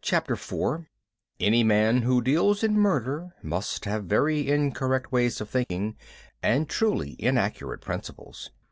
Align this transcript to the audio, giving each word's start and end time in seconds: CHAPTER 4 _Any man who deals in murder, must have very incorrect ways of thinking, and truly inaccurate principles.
CHAPTER 0.00 0.34
4 0.34 0.88
_Any 1.38 1.64
man 1.64 2.02
who 2.02 2.20
deals 2.20 2.64
in 2.64 2.76
murder, 2.76 3.32
must 3.44 3.84
have 3.84 4.06
very 4.06 4.48
incorrect 4.48 5.12
ways 5.12 5.40
of 5.40 5.50
thinking, 5.50 5.94
and 6.42 6.68
truly 6.68 7.14
inaccurate 7.20 7.80
principles. 7.80 8.50